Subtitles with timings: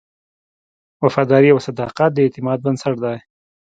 [1.05, 3.17] وفاداري او صداقت د اعتماد بنسټ دی.